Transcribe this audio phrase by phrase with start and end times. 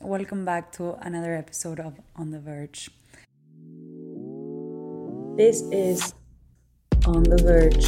[0.00, 2.90] welcome back to another episode of On the Verge.
[5.36, 6.14] This is
[7.06, 7.84] On the Verge.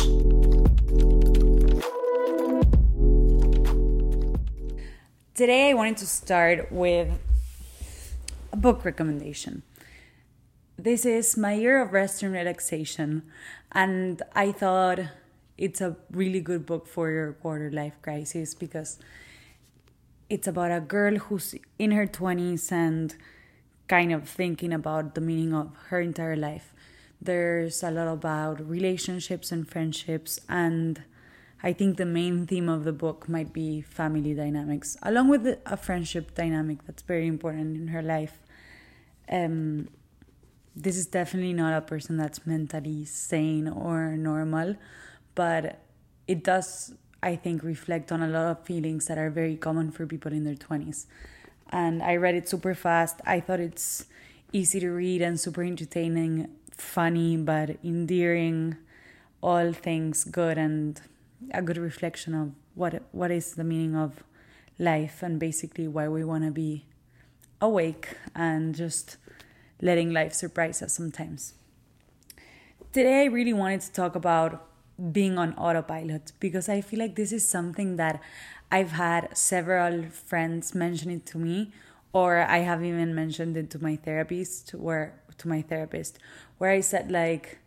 [5.35, 7.09] Today, I wanted to start with
[8.53, 9.63] a book recommendation.
[10.79, 13.23] This is My Year of Rest and Relaxation,
[13.73, 15.01] and I thought
[15.59, 18.99] it's a really good book for your quarter life crisis because
[20.31, 23.17] it's about a girl who's in her 20s and
[23.89, 26.73] kind of thinking about the meaning of her entire life.
[27.21, 31.03] There's a lot about relationships and friendships, and
[31.63, 35.77] I think the main theme of the book might be family dynamics, along with a
[35.77, 38.39] friendship dynamic that's very important in her life.
[39.29, 39.89] Um,
[40.77, 44.77] this is definitely not a person that's mentally sane or normal,
[45.35, 45.83] but
[46.29, 50.07] it does I think, reflect on a lot of feelings that are very common for
[50.07, 51.07] people in their 20s.
[51.71, 53.21] And I read it super fast.
[53.27, 54.07] I thought it's
[54.53, 58.77] easy to read and super entertaining, funny, but endearing,
[59.43, 61.01] all things good and
[61.53, 64.23] a good reflection of what what is the meaning of
[64.79, 66.85] life and basically why we want to be
[67.61, 69.17] awake and just
[69.81, 71.55] letting life surprise us sometimes.
[72.93, 74.67] Today I really wanted to talk about
[75.13, 78.21] being on autopilot because I feel like this is something that
[78.71, 81.73] I've had several friends mention it to me
[82.13, 86.19] or I have even mentioned it to my therapist where to my therapist
[86.59, 87.59] where I said like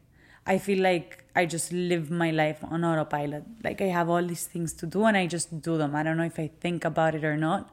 [0.46, 3.44] I feel like I just live my life on autopilot.
[3.64, 5.96] Like I have all these things to do and I just do them.
[5.96, 7.72] I don't know if I think about it or not.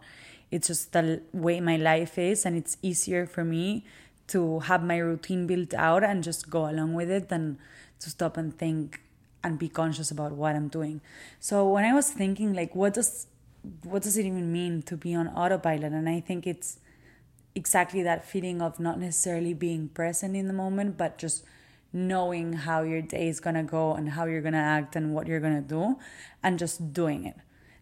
[0.52, 3.84] It's just the way my life is and it's easier for me
[4.28, 7.58] to have my routine built out and just go along with it than
[7.98, 9.00] to stop and think
[9.42, 11.00] and be conscious about what I'm doing.
[11.38, 13.26] So when I was thinking like what does
[13.84, 16.78] what does it even mean to be on autopilot and I think it's
[17.54, 21.44] exactly that feeling of not necessarily being present in the moment but just
[21.92, 25.40] knowing how your day is to go and how you're to act and what you're
[25.54, 25.98] to do
[26.42, 27.36] and just doing it.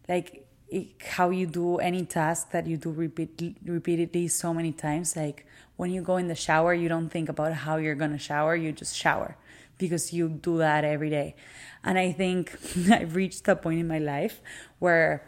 [0.07, 5.15] Like it, how you do any task that you do repeat, repeatedly so many times
[5.15, 5.45] like
[5.77, 8.71] when you go in the shower you don't think about how you're to shower you
[8.71, 9.35] just shower
[9.79, 11.35] because you do that every day.
[11.83, 12.55] And I think
[12.91, 14.41] I've reached a point in my life
[14.77, 15.25] where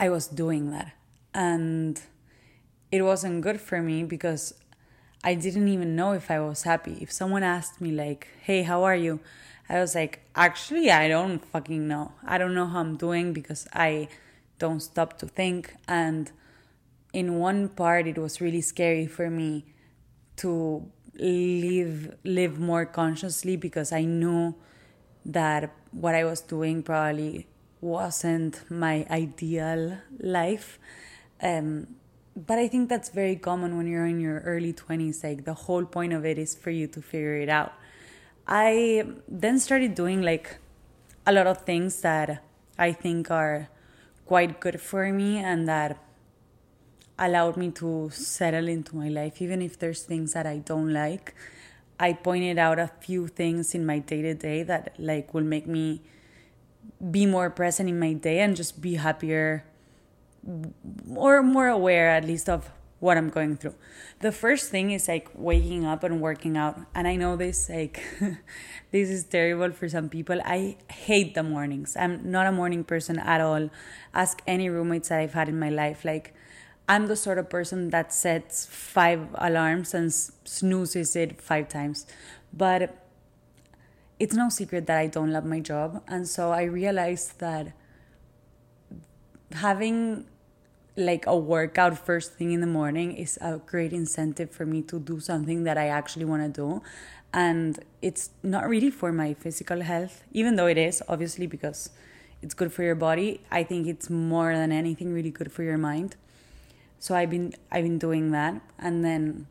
[0.00, 0.92] I was doing that.
[1.34, 2.00] And
[2.90, 4.54] it wasn't good for me because
[5.22, 6.98] I didn't even know if I was happy.
[7.00, 9.20] If someone asked me, like, hey, how are you?
[9.68, 12.12] I was like, actually, I don't fucking know.
[12.24, 14.08] I don't know how I'm doing because I
[14.58, 15.74] don't stop to think.
[15.88, 16.30] And
[17.12, 19.64] in one part, it was really scary for me
[20.36, 24.54] to live live more consciously because I knew
[25.24, 27.46] that what I was doing probably
[27.80, 30.78] wasn't my ideal life.
[31.42, 31.96] Um,
[32.36, 35.22] but I think that's very common when you're in your early 20s.
[35.22, 37.72] Like the whole point of it is for you to figure it out.
[38.46, 40.56] I then started doing like
[41.26, 42.42] a lot of things that
[42.78, 43.68] I think are
[44.26, 45.98] quite good for me and that
[47.18, 51.34] allowed me to settle into my life, even if there's things that I don't like.
[51.98, 55.66] I pointed out a few things in my day to day that like will make
[55.66, 56.02] me
[57.10, 59.64] be more present in my day and just be happier
[61.14, 62.70] or more aware at least of
[63.00, 63.74] what I'm going through.
[64.20, 66.80] The first thing is like waking up and working out.
[66.94, 68.02] And I know this like
[68.90, 70.40] this is terrible for some people.
[70.44, 71.96] I hate the mornings.
[71.96, 73.70] I'm not a morning person at all.
[74.14, 76.34] Ask any roommates that I've had in my life like
[76.86, 82.06] I'm the sort of person that sets five alarms and snoozes it five times.
[82.52, 83.04] But
[84.20, 86.02] it's no secret that I don't love my job.
[86.06, 87.72] And so I realized that
[89.52, 90.26] having
[90.96, 95.00] like a workout first thing in the morning is a great incentive for me to
[95.00, 96.82] do something that I actually want to do.
[97.32, 101.90] And it's not really for my physical health, even though it is, obviously, because
[102.42, 103.40] it's good for your body.
[103.50, 106.14] I think it's more than anything really good for your mind
[107.04, 109.46] so I've been I've been doing that, and then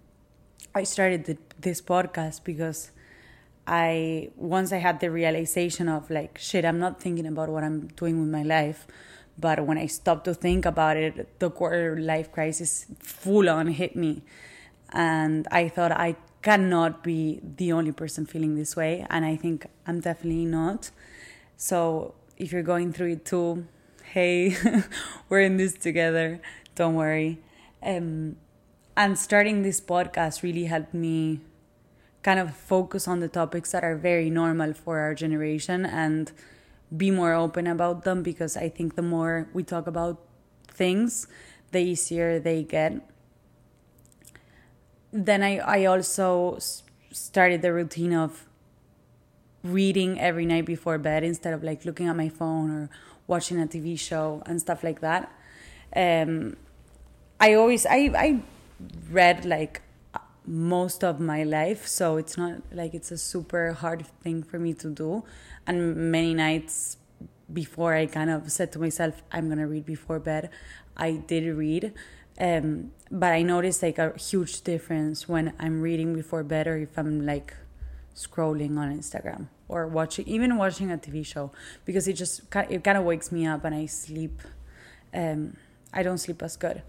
[0.73, 2.89] I started the, this podcast because
[3.67, 7.89] I once I had the realization of like shit, I'm not thinking about what I'm
[7.89, 8.87] doing with my life.
[9.37, 13.95] But when I stopped to think about it, the quarter life crisis full on hit
[13.95, 14.23] me.
[14.91, 19.05] And I thought I cannot be the only person feeling this way.
[19.11, 20.89] And I think I'm definitely not.
[21.55, 23.67] So if you're going through it too,
[24.13, 24.55] hey,
[25.29, 26.41] we're in this together.
[26.75, 27.39] Don't worry.
[27.81, 28.37] Um,
[28.95, 31.41] and starting this podcast really helped me
[32.21, 36.31] kind of focus on the topics that are very normal for our generation and
[36.95, 40.21] be more open about them because I think the more we talk about
[40.67, 41.27] things,
[41.71, 43.01] the easier they get.
[45.11, 46.59] Then I, I also
[47.11, 48.45] started the routine of
[49.63, 52.89] reading every night before bed instead of like looking at my phone or
[53.27, 55.31] watching a TV show and stuff like that.
[55.95, 56.57] Um,
[57.39, 58.41] I always I I
[59.09, 59.81] read like
[60.45, 64.73] most of my life, so it's not like it's a super hard thing for me
[64.75, 65.23] to do.
[65.65, 66.97] And many nights
[67.51, 70.49] before I kind of said to myself, I'm gonna read before bed,
[70.97, 71.93] I did read.
[72.39, 76.97] Um, but I noticed like a huge difference when I'm reading before bed or if
[76.97, 77.53] I'm like
[78.15, 81.51] scrolling on Instagram or watching even watching a TV show
[81.85, 84.41] because it just it kind of wakes me up and I sleep
[85.13, 85.57] um,
[85.93, 86.81] I don't sleep as good.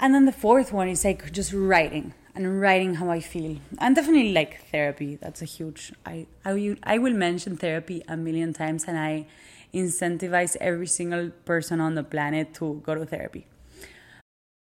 [0.00, 3.58] And then the fourth one is like just writing and writing how I feel.
[3.78, 5.16] And definitely like therapy.
[5.16, 9.26] That's a huge I I will, I will mention therapy a million times and I
[9.72, 13.46] incentivize every single person on the planet to go to therapy.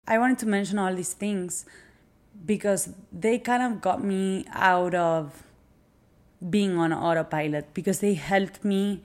[0.07, 1.65] I wanted to mention all these things
[2.45, 5.45] because they kind of got me out of
[6.51, 9.03] being on autopilot because they helped me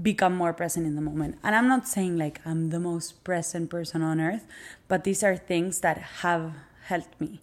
[0.00, 1.38] become more present in the moment.
[1.42, 4.46] And I'm not saying like I'm the most present person on earth,
[4.88, 6.52] but these are things that have
[6.84, 7.40] helped me.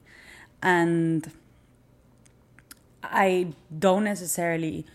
[0.62, 1.32] And
[3.04, 4.86] I don't necessarily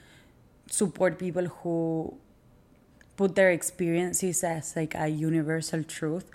[0.68, 2.16] support people who
[3.16, 6.28] put their experiences as like a universal truth.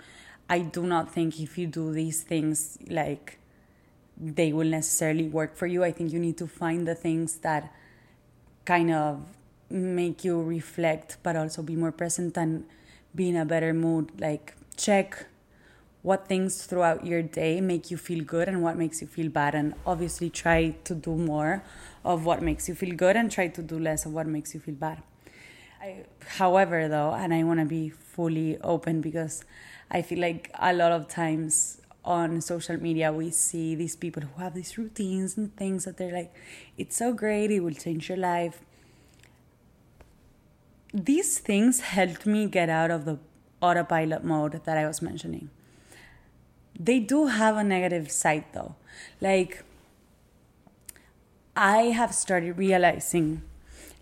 [0.48, 3.38] I do not think if you do these things like
[4.16, 5.84] they will necessarily work for you.
[5.84, 7.72] I think you need to find the things that
[8.64, 9.22] kind of
[9.70, 12.64] make you reflect but also be more present and
[13.14, 14.12] be in a better mood.
[14.20, 15.26] Like check
[16.02, 19.54] what things throughout your day make you feel good and what makes you feel bad.
[19.54, 21.62] And obviously try to do more
[22.04, 24.60] of what makes you feel good and try to do less of what makes you
[24.60, 25.02] feel bad.
[25.82, 26.04] I,
[26.36, 29.46] however though and i want to be fully open because
[29.90, 34.42] i feel like a lot of times on social media we see these people who
[34.42, 36.34] have these routines and things that they're like
[36.78, 37.50] it's so great.
[37.50, 38.62] It will change your life
[40.92, 43.18] these things helped me get out of the
[43.60, 45.50] autopilot mode that I was mentioning.
[46.78, 48.74] They do have a negative side though.
[49.20, 49.64] Like,
[51.54, 53.42] I have started realizing,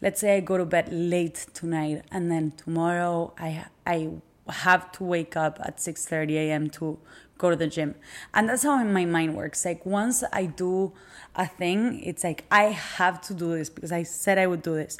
[0.00, 4.10] let's say I go to bed late tonight and then tomorrow I, I
[4.48, 6.70] have to wake up at 6.30 a.m.
[6.70, 6.98] to
[7.36, 7.96] go to the gym.
[8.32, 9.64] And that's how my mind works.
[9.64, 10.92] Like once I do
[11.34, 14.74] a thing, it's like I have to do this because I said I would do
[14.74, 14.98] this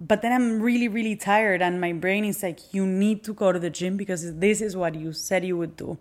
[0.00, 3.52] but then I'm really, really tired, and my brain is like, you need to go
[3.52, 5.98] to the gym because this is what you said you would do.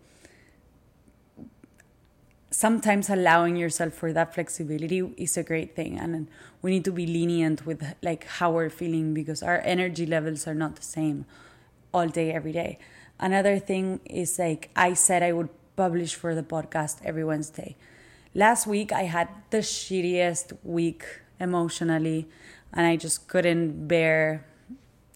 [2.49, 6.27] Sometimes allowing yourself for that flexibility is a great thing, and
[6.61, 10.55] we need to be lenient with like how we're feeling because our energy levels are
[10.55, 11.25] not the same
[11.93, 12.79] all day, every day.
[13.19, 17.75] Another thing is like I said I would publish for the podcast every Wednesday.
[18.33, 21.03] Last week I had the shittiest week
[21.39, 22.27] emotionally
[22.73, 24.45] and I just couldn't bear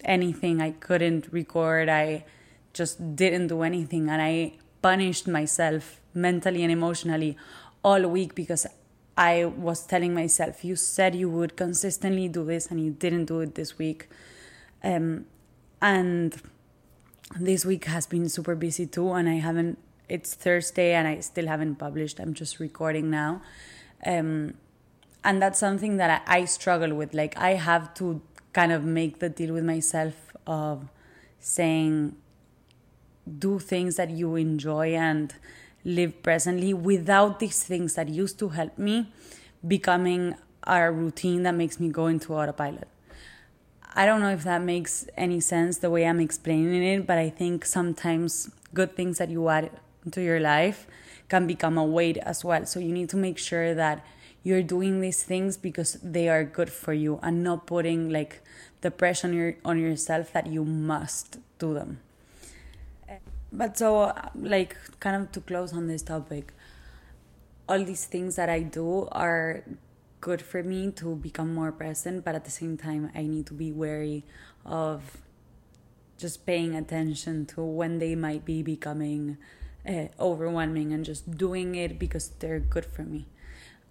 [0.04, 0.60] anything.
[0.60, 1.88] I couldn't record.
[1.88, 2.24] I
[2.72, 4.08] just didn't do anything.
[4.08, 7.36] And I punished myself mentally and emotionally
[7.82, 8.66] all week because
[9.16, 13.40] I was telling myself, you said you would consistently do this and you didn't do
[13.40, 14.08] it this week.
[14.82, 15.26] Um,
[15.80, 16.34] and
[17.38, 19.12] this week has been super busy too.
[19.12, 19.78] And I haven't,
[20.08, 22.18] it's Thursday and I still haven't published.
[22.18, 23.42] I'm just recording now.
[24.04, 24.54] Um,
[25.24, 28.20] and that's something that I, I struggle with like i have to
[28.52, 30.14] kind of make the deal with myself
[30.46, 30.88] of
[31.40, 32.16] saying
[33.38, 35.34] do things that you enjoy and
[35.84, 39.12] live presently without these things that used to help me
[39.66, 40.34] becoming
[40.66, 42.88] a routine that makes me go into autopilot.
[43.94, 47.30] I don't know if that makes any sense the way I'm explaining it, but I
[47.30, 49.70] think sometimes good things that you add
[50.04, 50.86] into your life
[51.28, 52.66] can become a weight as well.
[52.66, 54.04] So you need to make sure that
[54.44, 58.42] you're doing these things because they are good for you and not putting like
[58.82, 62.00] the pressure on your on yourself that you must do them.
[63.52, 66.52] But so like kind of to close on this topic
[67.68, 69.64] all these things that i do are
[70.20, 73.54] good for me to become more present but at the same time i need to
[73.54, 74.24] be wary
[74.64, 75.18] of
[76.18, 79.36] just paying attention to when they might be becoming
[79.88, 83.26] uh, overwhelming and just doing it because they're good for me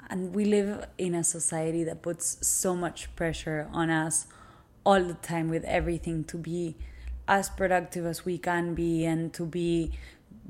[0.09, 4.27] and we live in a society that puts so much pressure on us
[4.85, 6.75] all the time with everything to be
[7.27, 9.91] as productive as we can be and to be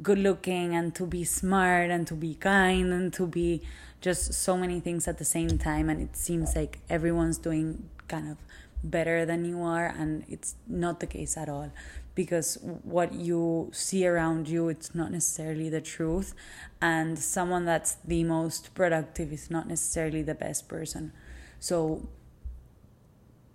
[0.01, 3.61] good looking and to be smart and to be kind and to be
[4.01, 5.89] just so many things at the same time.
[5.89, 8.37] And it seems like everyone's doing kind of
[8.83, 11.71] better than you are and it's not the case at all.
[12.15, 16.35] Because what you see around you it's not necessarily the truth.
[16.81, 21.13] And someone that's the most productive is not necessarily the best person.
[21.59, 22.07] So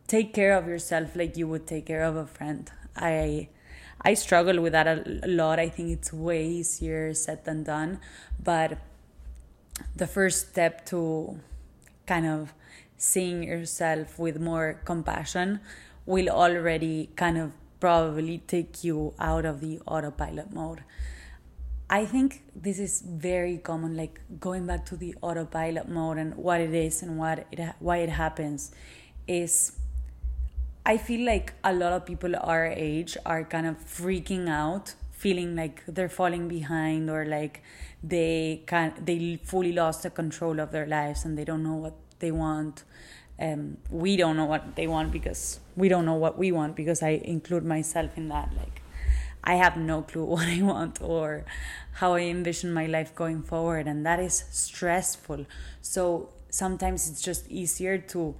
[0.06, 2.70] take care of yourself like you would take care of a friend.
[2.96, 3.48] I
[4.00, 5.58] i struggle with that a lot.
[5.58, 8.00] I think it's way easier said than done.
[8.42, 8.78] But
[9.94, 11.38] the first step to
[12.06, 12.54] kind of
[12.98, 15.60] seeing yourself with more compassion
[16.04, 20.82] will already kind of probably take you out of the autopilot mode.
[21.88, 26.60] I think this is very common, like going back to the autopilot mode and what
[26.60, 28.72] it is and what it why it happens,
[29.26, 29.72] is
[30.84, 35.56] I feel like a lot of people our age are kind of freaking out, feeling
[35.56, 37.62] like they're falling behind or like
[38.02, 41.94] they can they fully lost the control of their lives and they don't know what
[42.18, 42.84] they want
[43.40, 47.02] um, we don't know what they want because we don't know what we want because
[47.02, 48.50] I include myself in that.
[48.56, 48.82] Like,
[49.44, 51.44] I have no clue what I want or
[51.92, 55.46] how I envision my life going forward, and that is stressful.
[55.80, 58.34] So sometimes it's just easier to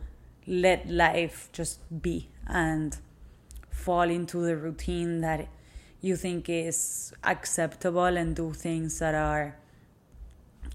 [0.47, 2.97] let life just be and
[3.71, 5.47] fall into the routine that
[6.01, 9.57] you think is acceptable and do things that are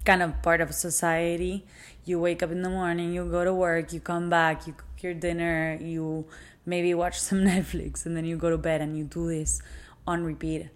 [0.04, 1.66] kind of part of society.
[2.04, 5.02] You wake up in the morning, you go to work, you come back, you cook
[5.02, 6.26] your dinner, you
[6.66, 9.60] maybe watch some Netflix, and then you go to bed and you do this
[10.06, 10.68] on repeat.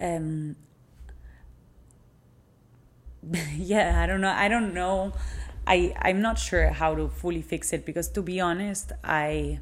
[0.00, 0.56] Um,
[3.56, 4.34] yeah, I don't know.
[4.36, 5.12] I don't know.
[5.66, 9.60] I I'm not sure how to fully fix it because to be honest, I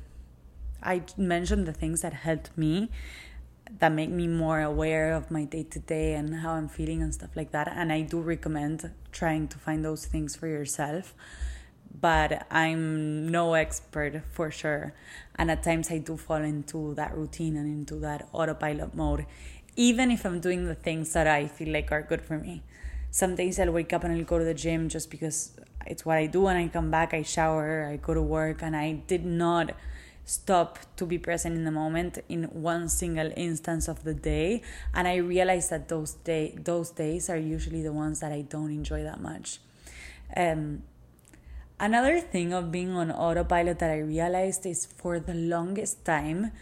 [0.82, 2.90] I mentioned the things that helped me
[3.78, 7.12] that make me more aware of my day to day and how I'm feeling and
[7.14, 7.68] stuff like that.
[7.68, 11.14] And I do recommend trying to find those things for yourself.
[12.00, 14.94] But I'm no expert for sure.
[15.36, 19.26] And at times I do fall into that routine and into that autopilot mode,
[19.76, 22.62] even if I'm doing the things that I feel like are good for me.
[23.10, 25.52] Some days I'll wake up and I'll go to the gym just because
[25.86, 26.46] it's what I do.
[26.46, 29.72] And I come back, I shower, I go to work, and I did not
[30.24, 34.62] stop to be present in the moment in one single instance of the day.
[34.94, 38.70] And i realize that those day those days are usually the ones that i don't
[38.70, 39.58] enjoy that much.
[40.36, 40.82] Um,
[41.82, 46.52] another thing of being on autopilot that i realized is for the longest time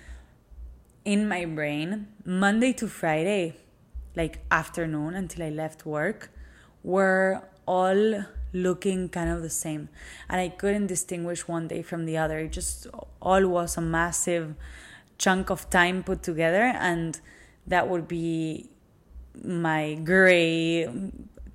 [1.04, 3.54] in my brain monday to friday
[4.16, 6.30] like afternoon until i left work
[6.82, 9.88] were all looking kind of the same.
[10.28, 12.38] And i couldn't distinguish one day from the other.
[12.38, 12.86] It just
[13.20, 14.54] all was a massive
[15.18, 17.20] chunk of time put together and
[17.66, 18.70] that would be
[19.44, 20.88] my gray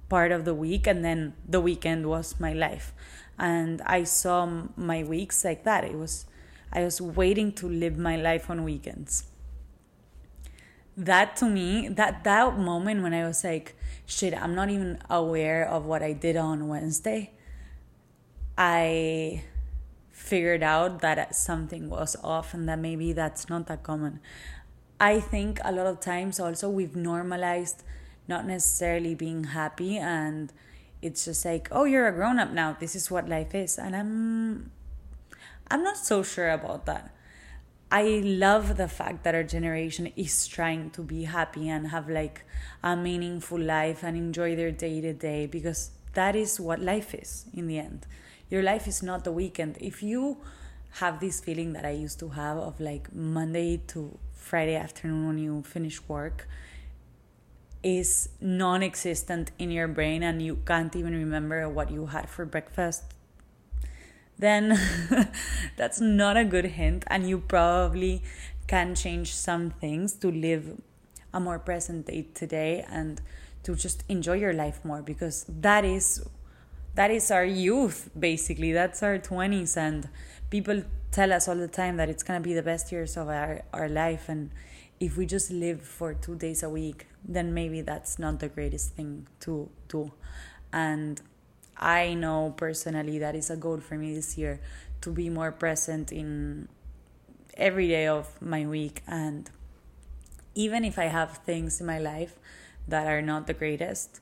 [0.08, 2.94] part of the week and then the weekend was my life.
[3.38, 4.46] And i saw
[4.78, 5.84] my weeks like that.
[5.84, 6.26] It was
[6.72, 9.26] i was waiting to live my life on weekends.
[10.96, 13.76] That to me that that moment when i was like
[14.06, 17.32] shit i'm not even aware of what i did on wednesday.
[18.58, 19.44] I
[20.12, 24.20] figured out that something was off and that maybe that's not that common.
[25.00, 27.84] I think a lot of times also we've normalized
[28.28, 30.52] not necessarily being happy and
[31.02, 32.78] it's just like oh you're a grown up now.
[32.80, 33.78] This is what life is.
[33.78, 34.72] And i'm
[35.70, 37.15] i'm not so sure about that
[37.92, 42.44] I love the fact that our generation is trying to be happy and have like
[42.84, 47.46] a meaningful life and enjoy their day to day because that is what life is
[47.54, 48.08] in the end.
[48.50, 49.78] Your life is not the weekend.
[49.80, 50.38] If you
[51.00, 55.38] have this feeling that I used to have of like Monday to Friday afternoon when
[55.38, 56.48] you finish work
[57.84, 62.46] is non existent in your brain and you can't even remember what you had for
[62.46, 63.15] breakfast
[64.38, 64.80] then
[65.78, 68.22] that's not a good hint and you probably
[68.68, 70.82] can change some things to live
[71.34, 73.22] a more present day today and
[73.64, 76.26] to just enjoy your life more because that is
[76.96, 78.72] that is our youth basically.
[78.72, 80.08] That's our 20s and
[80.50, 83.28] people tell us all the time that it's going to be the best years of
[83.28, 84.50] our, our life and
[85.00, 88.94] if we just live for two days a week then maybe that's not the greatest
[88.94, 90.12] thing to do.
[90.72, 91.22] And
[91.78, 94.60] I know personally that is a goal for me this year
[95.02, 96.68] to be more present in
[97.56, 99.02] every day of my week.
[99.08, 99.50] And
[100.56, 102.36] even if I have things in my life
[102.88, 104.20] that are not the greatest,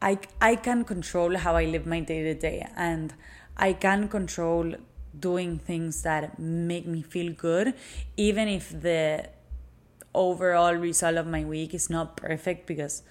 [0.00, 2.66] I I can control how I live my day to day.
[2.76, 3.14] And
[3.56, 4.74] I can control
[5.18, 7.74] doing things that make me feel good
[8.16, 9.28] even if the
[10.14, 13.02] overall result of my week is not perfect because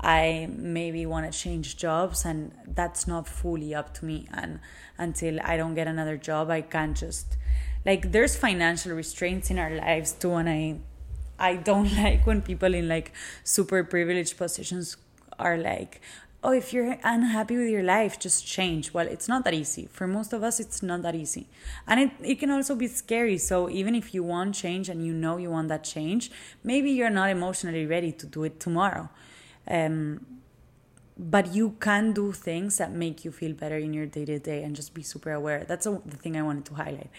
[0.00, 4.28] I maybe want to change jobs, and that's not fully up to me.
[4.32, 4.60] And
[4.96, 7.36] until I don't get another job, I can't just
[7.84, 10.76] like there's financial restraints in our lives too and i
[11.38, 13.12] i don't like when people in like
[13.44, 14.96] super privileged positions
[15.38, 16.00] are like
[16.42, 18.94] oh if you're unhappy with your life just change.
[18.94, 19.88] Well it's not that easy.
[19.90, 21.48] For most of us it's not that easy.
[21.84, 23.38] And it, it can also be scary.
[23.38, 26.30] So even if you want change and you know you want that change
[26.62, 29.08] maybe you're not emotionally ready to do it tomorrow
[29.70, 30.24] um,
[31.18, 34.62] but you can do things that make you feel better in your day to day
[34.62, 37.10] and just be super aware that's a, the thing i wanted to highlight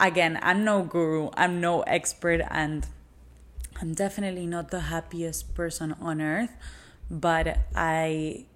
[0.00, 2.86] again i'm no guru i'm no expert and
[3.80, 6.56] i'm definitely not the happiest person on earth
[7.10, 8.46] but I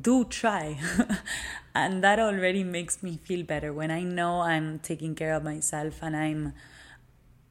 [0.00, 0.78] do try.
[1.74, 6.02] and that already makes me feel better when I know I'm taking care of myself
[6.02, 6.52] and I'm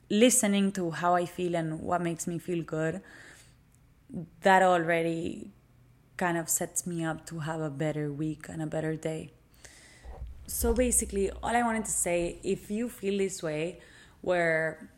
[0.09, 3.01] listening to how I feel and what makes me feel good.
[4.41, 5.51] That already
[6.17, 9.31] kind of sets me up to have a better week and a better day.
[10.45, 13.79] So basically, all I wanted to say if you feel this way,
[14.21, 14.89] where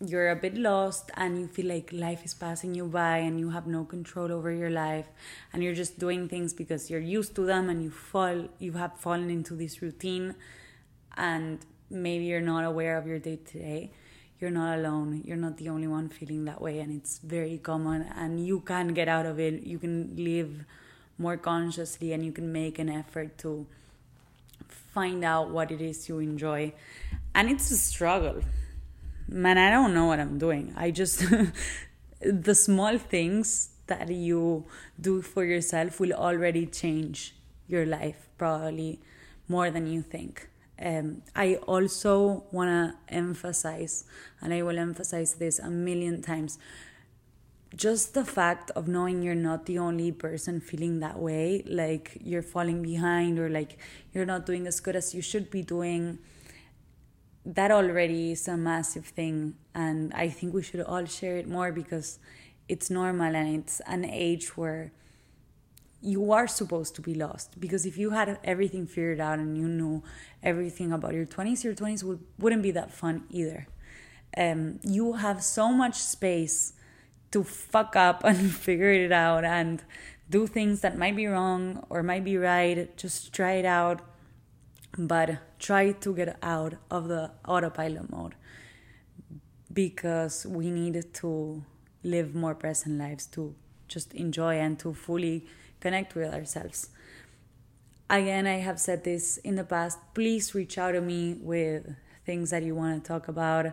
[0.00, 3.50] you're a bit lost and you feel like life is passing you by and you
[3.50, 5.06] have no control over your life
[5.52, 8.96] and you're just doing things because you're used to them and you fall you have
[9.00, 10.36] fallen into this routine
[11.16, 11.58] and
[11.90, 13.90] maybe you're not aware of your day to day
[14.40, 18.02] you're not alone you're not the only one feeling that way and it's very common
[18.16, 20.64] and you can get out of it you can live
[21.18, 23.66] more consciously and you can make an effort to
[24.68, 26.72] find out what it is you enjoy
[27.34, 28.42] and it's a struggle
[29.28, 30.72] man, I don't know what I'm doing.
[30.76, 31.22] I just,
[32.20, 34.64] the small things that you
[35.00, 37.34] do for yourself will already change
[37.66, 39.00] your life, probably
[39.46, 40.48] more than you think.
[40.80, 44.04] Um, I also want to emphasize,
[44.40, 46.58] and I will emphasize this a million times
[47.76, 52.42] just the fact of knowing you're not the only person feeling that way, like you're
[52.42, 53.76] falling behind or like
[54.14, 56.18] you're not doing as good as you should be doing
[57.44, 59.54] that already is a massive thing.
[59.74, 62.18] And i think we should all share it more because
[62.68, 64.92] it's normal and it's an age where
[66.00, 67.60] you are supposed to be lost.
[67.60, 70.02] Because if you had everything figured out and you knew
[70.42, 73.66] everything about your 20s your 20s would, wouldn't be that fun either.
[74.36, 76.74] Um, you have so much space
[77.30, 79.82] to fuck up and figure it out and
[80.30, 82.96] do things that might be wrong or might be right.
[82.96, 84.00] Just try it out.
[84.96, 88.34] But try to get out of the autopilot mode.
[89.72, 91.62] Because we need to
[92.02, 93.54] live more present lives to
[93.86, 95.46] just enjoy and to fully
[95.80, 96.90] connect with ourselves.
[98.10, 99.98] Again, I have said this in the past.
[100.14, 103.66] Please reach out to me with things that you want to talk about,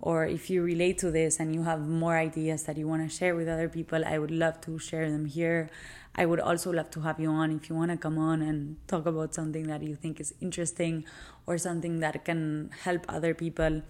[0.00, 3.14] or if you relate to this and you have more ideas that you want to
[3.14, 5.70] share with other people, I would love to share them here.
[6.14, 8.76] I would also love to have you on if you want to come on and
[8.88, 11.04] talk about something that you think is interesting
[11.46, 13.82] or something that can help other people.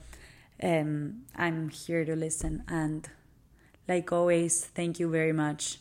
[0.63, 2.65] Um, I'm here to listen.
[2.69, 3.09] And
[3.89, 5.79] like always, thank you very much.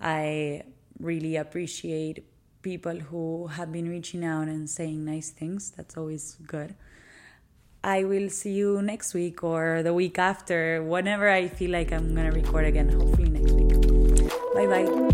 [0.00, 0.64] I
[1.00, 2.24] really appreciate
[2.62, 5.70] people who have been reaching out and saying nice things.
[5.70, 6.74] That's always good.
[7.84, 12.14] I will see you next week or the week after, whenever I feel like I'm
[12.14, 14.30] gonna record again, hopefully next week.
[14.54, 15.07] Bye bye.